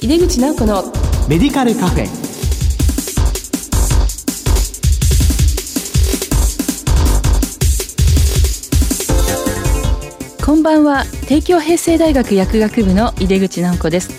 [0.00, 0.84] 井出口直子の
[1.28, 2.06] メディカルカフェ。
[10.44, 11.04] こんばんは。
[11.26, 14.10] 帝京平成大学薬学部の井出口直子です。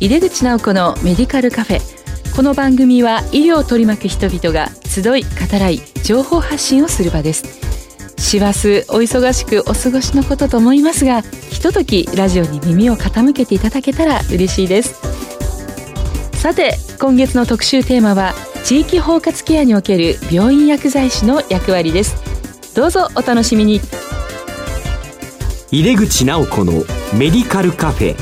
[0.00, 1.94] 井出口直子のメディカルカフェ。
[2.34, 5.28] この番組は医療を取り巻く人々が集い語
[5.58, 7.44] らい情報発信をする場です
[8.24, 14.94] 師走お忙しくお過ごしのことと思いますがひとときラジオに耳を傾けていただけたら嬉しいです。
[16.38, 18.34] さて今月の特集テーマは
[18.64, 22.16] 地域包括ケアにおける病院薬剤師の役割です。
[22.74, 23.80] どうぞお楽しみに。
[25.70, 26.72] 井出口直子の
[27.12, 28.16] メディカルカフェ。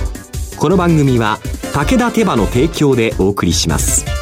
[0.58, 1.38] この番組は
[1.72, 4.21] 武田手羽の提供でお送りします。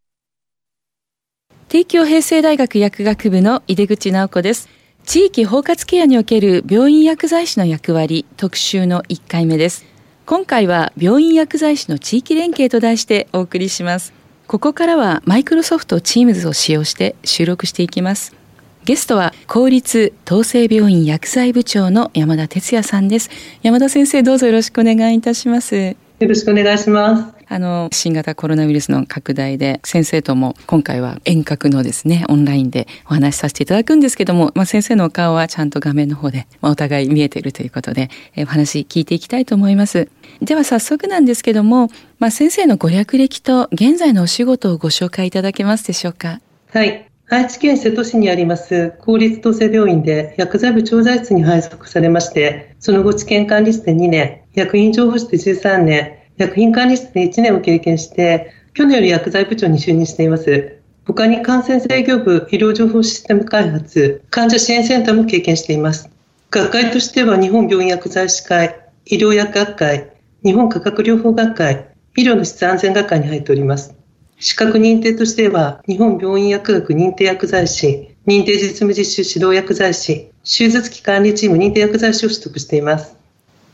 [1.71, 4.67] 帝京平成大学薬学部の井出口直子です。
[5.05, 9.85] 地域包括ケアにおける病院薬剤師の役割特集の1回目です。
[10.25, 14.11] 今回は病院薬剤師の地域連携と題してお送りします。
[14.47, 18.35] ここからはマイクロソフト Teams を使用して収録していきます。
[18.83, 23.29] ゲストは公立統制病院薬剤部長の山田哲也さんです。
[23.63, 25.77] 山田先生どうぞよろしくお願いいたします。
[25.77, 27.40] よろしくお願いします。
[27.53, 40.07] あの、新型コロナウイルスの拡大で、先生とも今回は遠隔のですね、オンラインでお話しさせていただくんですけども、まあ、先生のお顔はちゃんと画面の方で、まあ、お互い見えているということで、えお話聞いていきたいと思います。
[40.41, 46.39] では早速なんですけども、まあ、先生のご略歴と現在のお仕事をご紹介いただけますでしょうか？
[46.71, 47.05] はい。
[47.29, 60.77] 愛知県瀬戸市にあります公立統制病院で薬剤部調剤室に配属されまして、その後治験管理室で2年、薬品情報室で13年、薬品管理室で1年を経験して、去年より薬剤部長に就任しています。
[61.05, 66.09] 他に感染制御部、医療情報システム開発、患者支援センターも経験しています。
[66.51, 68.75] 学会としては日本病院薬剤師会、
[69.05, 70.11] 医療薬学会、
[70.43, 73.95] 日本化学療法学会、医療の質安全学会に入っております。
[74.39, 83.20] 資格認定としては、日本病院薬学認定薬剤師、認定実務実習指導薬剤師、手術期管理チーム認定薬剤師を取得しています。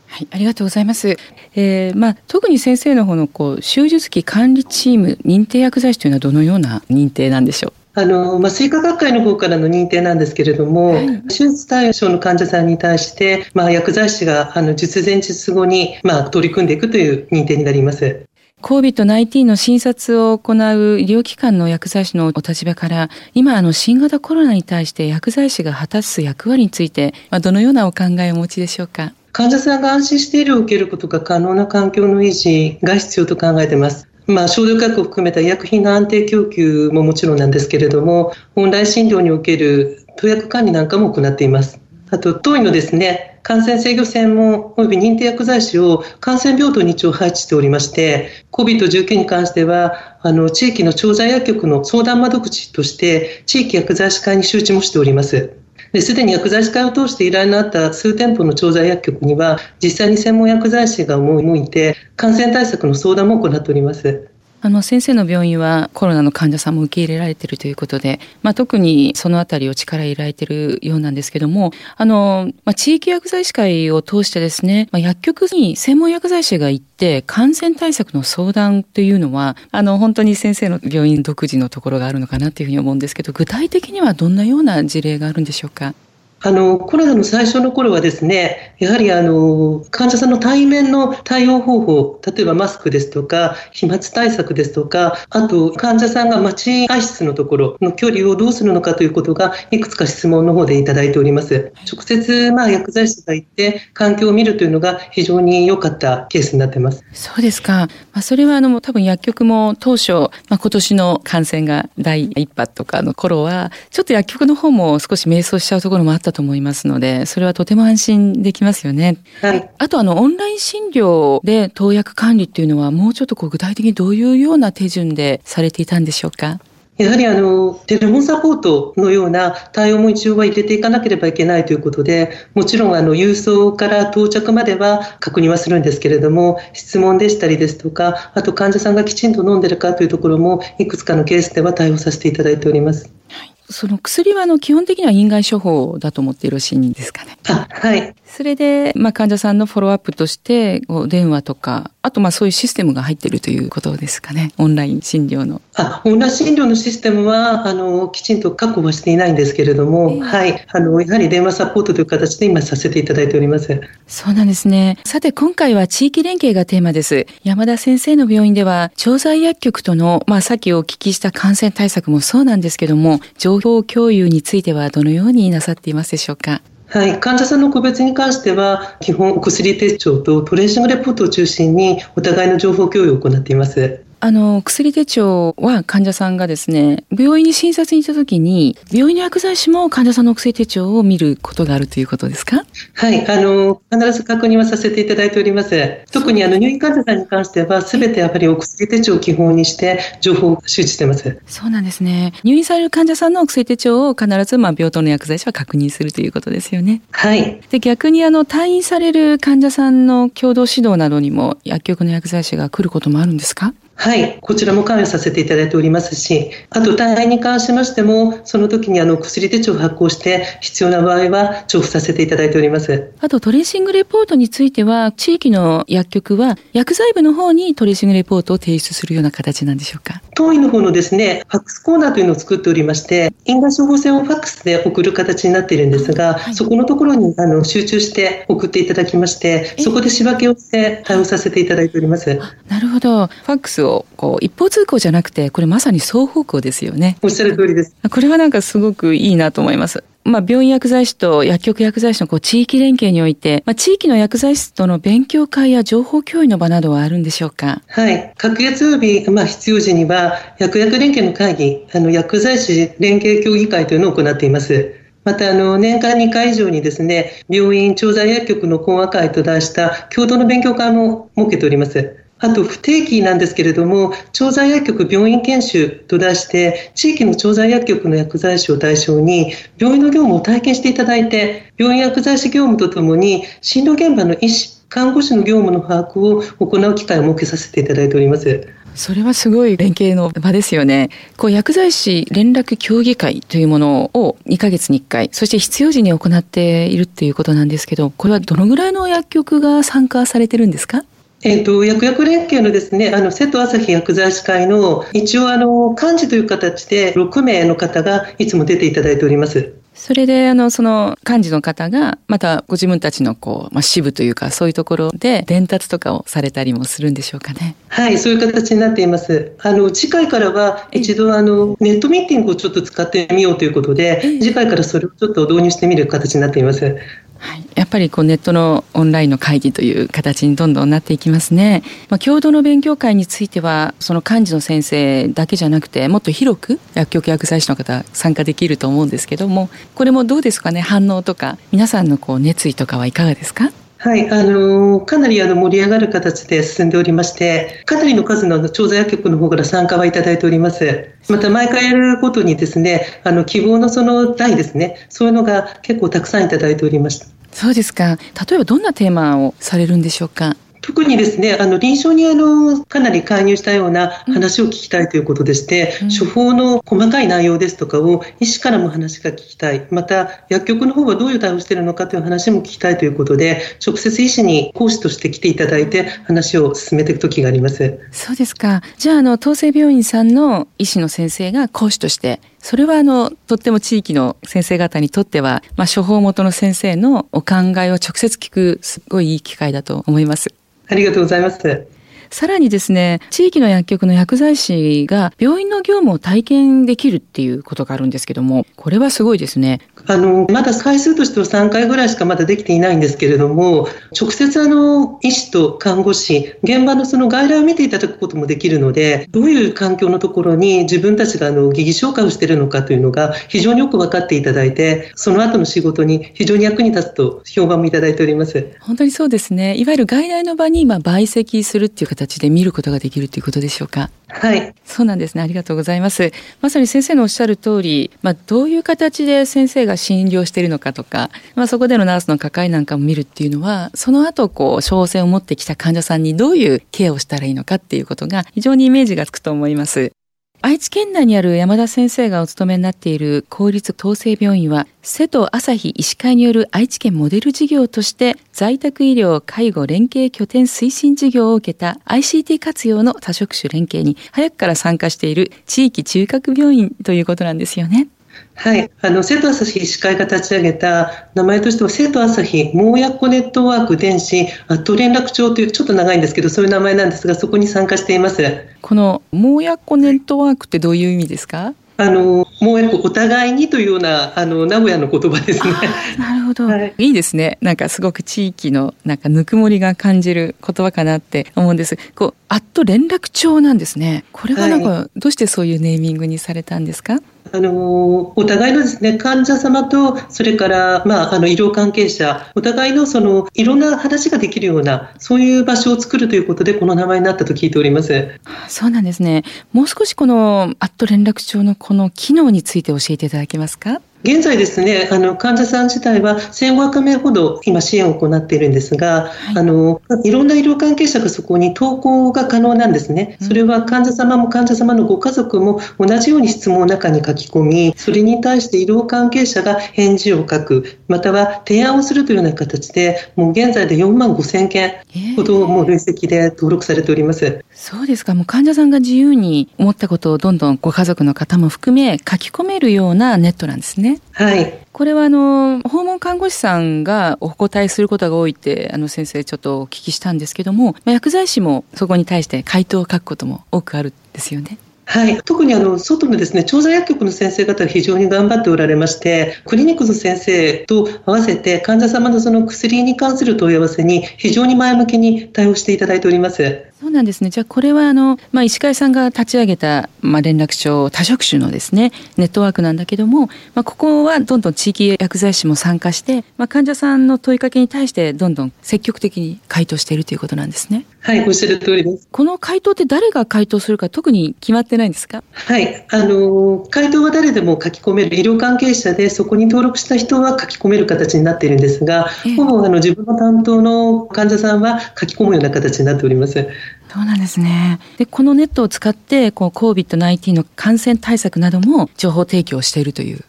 [0.08, 1.16] はい、ありがとうございます。
[1.54, 7.72] えー、まあ特に先生の方のこう手術期管理チーム認定薬剤師というのはどのような認定なんでしょう？
[7.94, 18.24] あの、麻酔科学会の方からの認定なんですけれども、はい、手術対象の患者さんに対して、まあ、薬剤師が、あの、術前術後に、まあ、取り組んでいくという認定になります。
[18.62, 29.12] COVID-19 の診察を行う医療機関の薬剤師のお立場から、今、あの、新型コロナに対して薬剤師が果たす役割について、まあ、どのようなお考えをお持ちでしょうか？
[29.32, 34.08] 患者さんが安心して医療を受けることが可能な環境の維持が必要と考えています。
[34.26, 41.80] まあ、消毒薬を含めた医薬品の安定供給ももちろんなんですけれども、オンライン診療における投薬管理なんかも行っています。
[42.10, 55.54] あと、当院のですね、感染制御専門及び認定薬剤師を感染病棟に一応配置しておりまして、COVID-19 に関しては、あの、地域の調剤薬局の相談窓口として、地域薬剤師会に周知もしております。
[55.92, 64.30] ですでに薬剤師会を通して依頼のあった数店舗の調剤薬局には、実際に専門薬剤師がもいて、感染対策の相談も行っております。
[64.60, 85.94] あの先生の病院はコロナの患者さんも受け入れられているということで、まあ、特にそのあたりを力入れられているようなんですけども、あの、まあ、地域薬剤師会を通してですね、まあ、薬局に専門薬剤師が行って感染対策の相談というのは、あの、本当に先生の病院独自のところがあるのかなというふうに思うんですけど、具体的にはどんなような事例があるんでしょうか？
[86.40, 101.72] あの、コロナの最初の頃はですね、やはりあの、患者さんの対面の対応方法、例えばマスクですとか、飛沫対策ですとか、あと患者さんが待合室のところの距離をどうするのかということが、いくつか質問の方でいただいております。
[101.92, 107.02] 直接、まあ、薬剤師が行って環境を見るというのが非常に良かったケースになってます。
[107.12, 107.88] そうですか。
[108.12, 119.16] まあ、それはあの、多分薬局も当初、まあ、今年の感染が第一波とかの頃は、ちょっと薬局の方も少し迷走しちゃうところもあったったと思いますので、それはとても安心できますよね。
[119.40, 119.70] はい。
[119.78, 126.60] あとあの、オンライン診療で投薬管理っていうのは、もうちょっとこう具体的にどういうような手順でされていたんでしょうか？
[126.98, 143.12] やはりあのテレフォンサポートのような対応も一応は入れていかなければいけないということで、もちろんあの郵送から到着までは確認はするんですけれども、質問でしたりですとか、あと患者さんがきちんと飲んでるかというところも、いくつかのケースでは対応させていただいております。
[143.28, 147.37] はいその薬はあの基本的には院外処方だと思ってよろしいんですかね。
[147.54, 148.14] はい。
[148.26, 154.52] それで、まあ、患者さんのフォローアップとして、お電話とか、あとまあそういうシステムが入っているということですかね。
[154.58, 155.60] オンライン診療の。
[155.74, 160.66] あ、オンライン診療のシステムは、あの、きちんと確保はしていないんですけれども、えー、はい。
[160.68, 163.80] あの、やはり電話サポートという形で今させていただいております。
[164.06, 164.98] そうなんですね。
[165.04, 167.26] さて、今回は地域連携がテーマです。
[167.44, 176.62] 山田先生の病院では、調剤薬局との、まあ、さっきお聞きした感染対策もそうなんですけども、情報共有についてはどのようになさっていますでしょうか？
[176.90, 184.07] はい、患者さんの個別に関しては、基本お薬手帳とトレーシングレポートを中心にお互いの情報共有を行っています。
[184.20, 192.64] あの、薬手帳は患者さんがですね、病院に診察に行った時に、病院の薬剤師も患者さんの薬手帳を見ることがあるということですか？
[192.94, 196.04] はい、あの、必ず確認はさせていただいております。
[196.10, 201.38] 特にあの、入院患者さんに関しては、すべてやっぱりお薬手帳を基本にして、情報を周知してます。
[201.46, 202.32] そうなんですね。
[202.42, 207.02] 入院される患者さんのお薬手帳を必ず、まあ、病棟の薬剤師は確認するということですよね。
[207.12, 207.60] はい。
[207.70, 213.74] で、逆にあの、退院される患者さんの共同指導などにも、薬局の薬剤師が来ることもあるんですか？
[214.00, 223.12] はい、こちらも関与させていただいておりますし、あと大変に関しましても、その時にあの薬手帳を発行して、必要な場合は重複させていただいております。
[223.20, 230.22] あとトレーシングレポートについては、地域の薬局は薬剤部の方にトレーシングレポートを提出するような形なんでしょうか？
[230.36, 242.38] 当院の方のですね、ファックスコーナーというのを作っておりまして、因果処方箋をファックスで送る形になっているんですが、はい、そこのところにあの集中して送っていただきまして、そこで仕分けをして対応させていただいております。
[242.68, 243.26] なるほど。
[243.26, 247.16] ファックスをこう一方通行じゃなくて、これまさに双方向ですよね。
[247.22, 247.94] おっしゃる通りです。
[248.10, 250.04] これはなんかすごくいいなと思います。
[250.24, 257.80] まあ、病院薬剤師と薬局薬剤師のこう地域連携において、まあ、地域の薬剤師との勉強会や情報共有の場などはあるんでしょうか？
[257.88, 258.34] はい。
[258.36, 264.94] 各月曜日、まあ、必要時には、薬薬連携の会議、あの、薬剤師連携協議会というのを行っています。
[265.24, 272.16] また、あの、年間2回以上にですね、病院調剤薬局の講話会と題した共同の勉強会も設けております。
[272.40, 288.68] あと不定期なんですけれども、調剤薬局病院研修と出して、地域の調剤薬局の薬剤師を対象に、病院の業務を体験していただいて、病院薬剤師業務とともに、診療現場の医師、看護師の業務の把握を行う機会を設けさせていただいております。
[288.94, 291.10] それはすごい連携の場ですよね。
[291.36, 301.04] こう薬剤師連絡協議会というものを2ヶ月に1回、そして必要時に行っているっていうことなんですけど、これはどのぐらいの薬局が参加されてるんですか？
[301.42, 309.72] えっ、ー、と、薬薬連携のですね、あの、瀬戸朝日薬剤師会の、一応あの、幹事という形で6名の方がいつも出ていただいております。
[309.98, 317.74] それで、あの、その幹事の方が、またご自分たちのこう、まあ、支部というか、そういうところで伝達とかをされたりもするんでしょうかね。
[317.88, 319.52] はい、そういう形になっています。
[319.58, 326.96] あの、次回からは一度、あの、ネットミーティングをちょっと使ってみようということで、次回からそれをちょっと導入してみる形になっています。
[327.38, 331.82] はい、やっぱりこうネットのオンラインの会議という形にどんどんなっていきますね。
[332.08, 340.80] まあ、共同の勉強会についてはその幹事の先生だけじゃなくてもっと広く薬局薬剤師の方参加できると思うんですけどもこれもどうですかね？
[340.80, 343.70] 反応とか皆さんのこう熱意とかはいかがですか？
[344.00, 351.10] はい、あのかなりあの盛り上がる形で進んでおりまして、かなりの数の調査薬局の方から参加はいただいております。
[351.28, 357.26] また毎回やるごとにですね、あの希望のその題ですね、そういうのが結構たくさんいただいておりました。
[357.50, 358.16] そうですか。
[358.48, 360.56] 例えばどんなテーマをされるんでしょうか？
[360.88, 377.98] 特にですね、あの臨床にあのかなり介入したような話を聞きたいということでして、うん、処方の細かい内容ですとかを医師からも話が聞きたい、また薬局の方はどういう対応しているのかという話も聞きたいということで、直接医師に講師として来ていただいて話を進めていく時があります。
[378.10, 378.80] そうですか。
[378.96, 390.52] じゃあ、あの、東生病院さんの医師の先生が講師としてそれはあのとっても地域の先生方にとっては、まあ、処方元の先生のお考えを直接聞くすごいいい機会だと思います。
[390.88, 391.97] ありがとうございます。
[392.30, 399.80] さらにですね、地域の薬局の薬剤師が病院の業務を体験できるっていうことがあるんですけども、これはすごいですね。
[400.06, 418.66] あの、まだ回数としては3回ぐらいしかまだできていないんですけれども、直接あの、医師と看護師、現場のその外来を見ていただくこともできるので、どういう環境のところに自分たちがあの、疑義紹介をしているのかというのが非常によく分かっていただいて、その後の仕事に非常に役に立つと評判もいただいております。
[418.80, 419.76] 本当にそうですね。
[419.76, 424.10] いわゆる外来の場に今、倍積するっていう形形で見ることができるということでしょうか？
[424.28, 424.74] はい。
[424.84, 425.42] そうなんですね。
[425.42, 426.32] ありがとうございます。
[426.60, 440.12] まさに先生のおっしゃる通り、まあ、どういう形で先生が診療しているのかとか、まあ、そこでのナースの抱えなんかも見るっていうのは、その後、こう、症状を持ってきた患者さんにどういうケアをしたらいいのかっていうことが非常にイメージがつくと思います。
[440.60, 458.08] 愛知県内にある山田先生がお勤めになっている公立統制病院は、瀬戸朝日医師会による愛知県モデル事業として、在宅医療介護連携拠点推進事業を受けた ICT 活用の多職種連携に早くから参加している地域中核病院ということなんですよね。
[458.54, 468.42] はい、あの生徒朝日医師会が立ち上げた名前としては生徒朝日盲薬ネットワーク電子アット連絡帳というちょっと長いんですけどそういう名前なんですがそこに参加しています
[468.82, 471.74] この盲薬ネットワークってどういう意味ですか？
[472.00, 475.72] あの、もうお互いにというような、あの、名古屋の言葉ですね。
[476.16, 476.94] なるほど、はい。
[476.96, 477.58] いいですね。
[477.60, 481.98] なんかすごく地域の、なんかぬくもりが感じる言葉かなって思うんです。
[482.14, 484.22] こう、アット連絡帳なんですね。
[484.30, 487.18] これはなんか、どうしてそういうネーミングにされたんですか？
[487.52, 498.28] あのお互いのですね患者様とそれから、まあ、あの医療関係者お互いのそのいろんな話ができるようなそういう場所を作るということでこの名前になったと聞いております。
[498.68, 499.44] そうなんですね。
[499.72, 504.00] もう少しこのアット連絡帳のこの機能について教えていただけますか？
[504.24, 513.36] 現在ですね、あの患者さん自体は1500名ほど今支援を行っているんですが、はい、あのいろんな医療関係者がそこに投稿が可能なんですね。
[513.40, 524.94] それは患者様も患者様のご家族も同じように質問を中に書き込み、それに対して医療関係者が返事を書く、または提案をするというような形で、もう現在で4万5000件
[525.36, 527.44] ほどもう累積で登録されております。
[527.44, 528.34] えー、そうですか。
[528.34, 534.07] もう患者さんが自由に思ったことをどんどんご家族の方も含め書き込めるようなネットなんですね。
[534.32, 534.78] はい。
[534.92, 544.78] これはあの訪問看護師さんがお答えすることが多いってあの先生ちょっとお聞きしたんですけども、まあ、薬剤師もそこに対して回答を書くことも多くあるんですよね。
[545.08, 556.84] はい、特にあの外のですね調剤薬局の先生方が非常に頑張っておられましてクリニックの先生と合わせて患者様のその薬に関する問い合わせに非常に前向きに対応していただいております。
[557.00, 557.50] そうなんですね。
[557.50, 571.06] じゃあこれはあの、まあ、医師会さんが立ち上げた、まあ、連絡帳多職種のですねネットワークなんだけども、まあ、ここはどんどん地域薬剤師も参加して、まあ、患者さんの問いかけに対してどんどん積極的に回答しているということなんですね。
[571.20, 572.28] はい、おっしゃる通りです。
[572.30, 575.42] この回答って誰が回答するか特に決まってないんですか？
[575.52, 586.68] はい、あの回答は誰でも書き込める医療関係者でそこに登録した人は書き込める形になっているんですが、ほぼあの自分の担当の患者さんは書き込むような形になっております。
[587.12, 588.00] そうなんですね。
[588.18, 593.44] で、このネットを使って、こう、COVID-19 の感染対策なども情報提供しているという。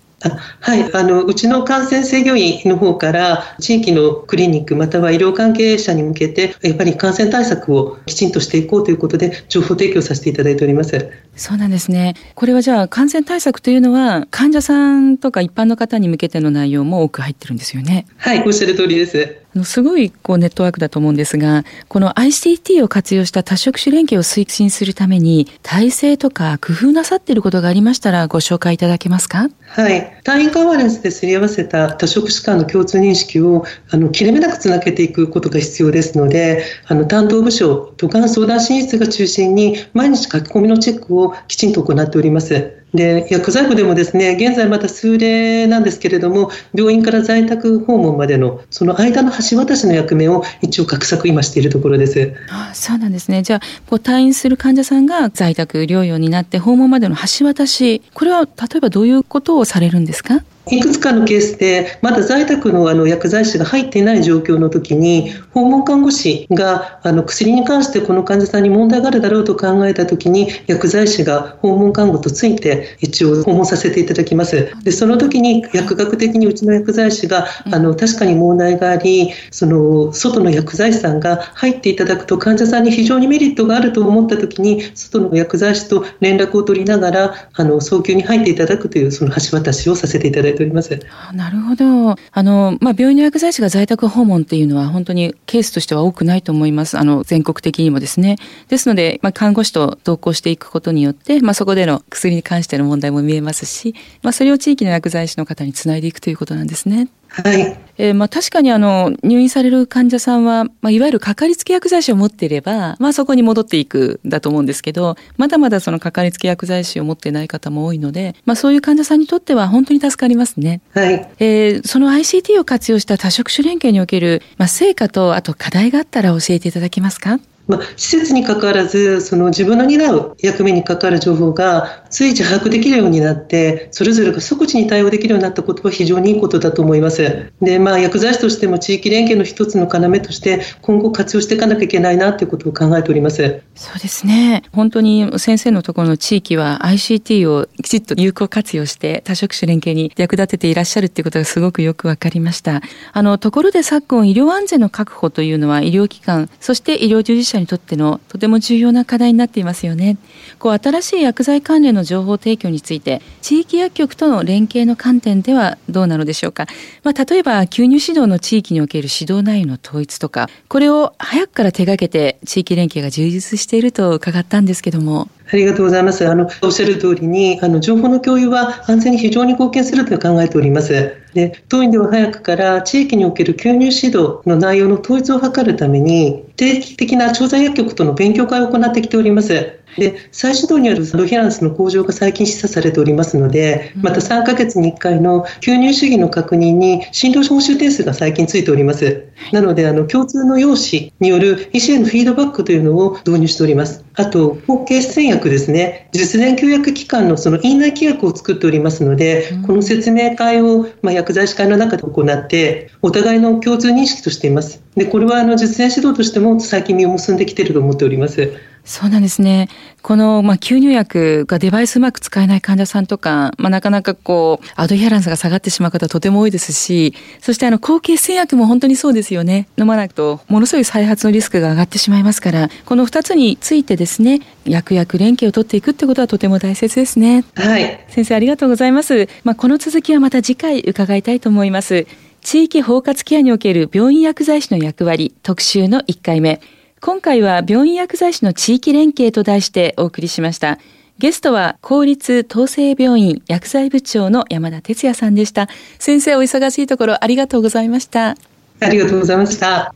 [0.60, 11.10] はい、あのうちの感染制御院の方から地域のクリニックまたは医療関係者に向けてやっぱり感染対策をきちんとしていこうということで情報提供させていただいております。
[11.36, 12.15] そうなんですね。
[12.36, 18.05] これはじゃあ感染対策というのは患者さんとか一般の方に向けての内容も多く入ってるんですよね。
[18.17, 29.50] はいおっしゃる通りですすごいこうネットワークだと思うんですが、この ICT を活用した多職種連携を推進するために、体制とか工夫なさっていることがありましたらご紹介いただけますか？
[29.68, 30.22] はい。
[30.24, 42.75] 単位カバレンスですり合わせた多職種間の共通認識をあの切れ目なくつなげていくことが必要ですので、あの担当部署、都間相談支室が中心に毎日書き込みのチェックをきちんと行っております。
[42.93, 52.34] で薬剤部でもですね現在また数例なんですけれども病院から在宅訪問までのその間の橋渡しの役目を一応画策今しているところです。
[52.50, 53.43] あそうなんですね。
[53.43, 60.43] じゃあこう退院する患者さんが在宅療養になって訪問までの橋渡しこれは例えばどういうことをされるんですか？
[60.72, 74.72] いくつかのケースで、まだ在宅のあの薬剤師が入っていない状況の時に、訪問看護師があの薬に関してこの患者さんに問題があるだろうと考えた時に、薬剤師が訪問看護とついて一応訪問させていただきます。
[74.84, 91.00] で、その時に薬学的にうちの薬剤師が、あの、確かに問題があり、その、外の薬剤師さんが入っていただくと患者さんに非常にメリットがあると思った時に、外の薬剤師と連絡を取りながら、あの、早急に入っていただくという、その橋渡しをさせていただいております。
[91.34, 92.15] なるほど。
[92.32, 96.98] あの、まあ、病院の薬剤師が在宅訪問っていうのは本当にケースとしては多くないと思います。
[96.98, 98.38] あの、全国的にもですね。
[98.68, 107.10] ですので、まあ、看護師と同行していくことによって、まあ、そこでの薬に関しての問題も見えますし、まあ、それを地域の薬剤師の方につないでいくということなんですね。
[107.29, 107.77] はい。
[107.98, 120.81] えー、まあ確かにあの入院される患者さんは、まあ、いわゆるかかりつけ薬剤師を持っていれば、まあそこに戻っていくだと思うんですけど、まだまだそのかかりつけ薬剤師を持っていない方も多いので、まあそういう患者さんにとっては本当に助かりますね。
[120.93, 121.29] はい。
[121.39, 127.39] えー、その ICT を活用した多職種連携における、まあ成果とあと課題があったら教えていただけますか？
[127.69, 137.51] まあ、施設にかかわらず、その自分の担う役目に関わる情報が随時把握できるようになって、それぞれが即時に対応できるようになったことは非常にいいことだと思います。
[137.61, 143.61] で、まあ、薬剤師としても地域連携の一つの要として、今後活用していかなきゃいけないなということを考えております。
[143.75, 144.63] そうですね。
[144.73, 152.81] 本当に先生のところの地域は ICT をきちっと有効活用して多職種連携に役立てていらっしゃるっていうことがすごくよくわかりました。
[153.13, 160.18] あの、ところで昨今医療安全の確保というのは医療機関、そして医療従事者にとってのとても重要な課題になっていますよね。
[160.58, 166.68] こう新しい薬剤関連の情報提供について地域薬局との連携の観点ではどうなのでしょうか。
[167.04, 175.30] まあ、例えば吸入指導の地域における指導内容の統一とか、これを早くから手がけて地域連携が充実していると伺ったんですけども。
[175.51, 176.27] ありがとうございます。
[176.27, 181.15] あの、おっしゃる通りに、あの、情報の共有は安全に非常に貢献すると考えております。
[181.34, 189.79] で、当院では早くから地域における吸入指導の内容の統一を図るために、定期的な調剤薬局との勉強会を行ってきております。
[189.98, 199.25] で、再始動によるドヒランスの向上が最近示唆されておりますので、また3ヶ月に1回の吸入主義の確認に診療報酬点数が最近ついております。
[199.51, 204.06] なので、あの、共通の用紙による医師へのフィードバックというのを導入しております。
[204.19, 214.83] あと、後継出演薬ですね、実年休薬機関のその院内規約を作っておりますので、この説明会を、まあ、薬剤師会の中で行って、お互いの共通認識としています。
[214.97, 218.51] で、これはあの実演指導としても最近実を結んできていると思っております。
[218.89, 219.69] そうなんですね。
[220.01, 229.67] この、まあ、吸入薬がデバイスうまく使えない患者さんとか、まあ、なかなかこう、アドヒアランスが下がってしまう方とても多いですし、そしてあの、抗血栓薬も本当にそうですよね。
[229.77, 237.46] 飲まないと、ものすごい再発のリスクが上がってしまいますから、この二つについてですね、薬薬連携を取っていくってことはとても大切ですね。
[237.53, 238.03] はい。
[238.10, 239.29] 先生ありがとうございます。
[239.43, 242.08] まあ、この続きはまた次回伺いたいと思います。
[242.41, 246.60] 地域包括ケアにおける病院薬剤師の役割特集の1回目。
[247.01, 250.79] 今回は病院薬剤師の地域連携と題してお送りしました。
[251.18, 255.70] ゲストは公立統制病院薬剤部長の山田哲也さんでした。
[255.98, 258.36] 先生お忙しいところありがとうございました。
[258.82, 259.95] ありがとうございました。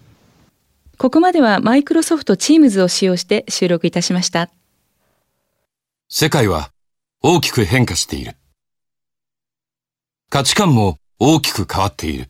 [0.98, 4.50] ここまではマイクロソフトチームズを使用して収録いたしました。
[6.08, 6.72] 世界は
[7.22, 8.38] 大きく変化している。
[10.30, 12.30] 価値観も大きく変わっている。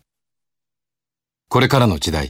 [1.50, 2.30] これからの時代、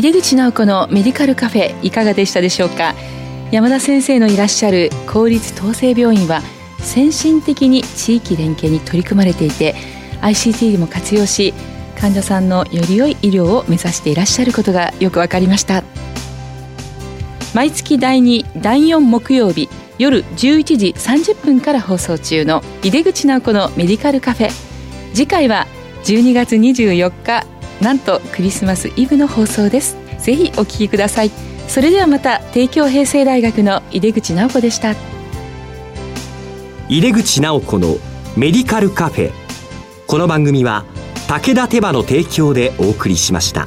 [0.00, 2.94] 井出口直子のメディカルカフェいかがでしたでしょうか？
[3.50, 6.40] 山田先生のいらっしゃる公立統制病院は
[6.78, 9.74] 先進的に地域連携に取り組まれていて
[10.22, 11.52] ICT でも活用し
[11.98, 15.84] 患者さんのより良い医療を目指していらっしゃることがよくわかりました。
[17.52, 24.50] 毎月第2第4木曜日夜11時30分から放送中の井出口直子のメディカルカフェ。
[25.12, 25.66] 次回は
[26.04, 27.44] 12月24日
[27.80, 31.30] なんとクリスマスイブの放送ですぜひお聞きください
[31.68, 34.94] それではまた帝京平成大学の井出口直子でした
[36.88, 37.96] 井出口直子の
[38.36, 39.32] メディカルカフェ
[40.06, 40.84] この番組は
[41.28, 43.64] 武田手羽の提供でお送りしました。